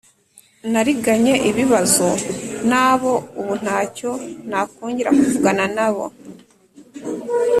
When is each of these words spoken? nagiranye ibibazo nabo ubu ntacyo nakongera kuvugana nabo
nagiranye 0.71 1.33
ibibazo 1.49 2.07
nabo 2.69 3.13
ubu 3.39 3.53
ntacyo 3.63 4.11
nakongera 4.49 5.09
kuvugana 5.17 5.65
nabo 5.75 6.05